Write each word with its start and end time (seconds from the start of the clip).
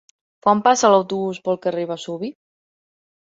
Quan 0.45 0.61
passa 0.67 0.89
l'autobús 0.93 1.41
pel 1.49 1.59
carrer 1.67 1.83
Vesuvi? 1.91 2.31